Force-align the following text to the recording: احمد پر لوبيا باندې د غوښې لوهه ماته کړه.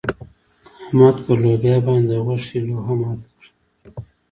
احمد 0.83 1.15
پر 1.25 1.37
لوبيا 1.43 1.75
باندې 1.85 2.07
د 2.09 2.13
غوښې 2.25 2.57
لوهه 2.67 2.93
ماته 3.01 3.27
کړه. 3.35 3.49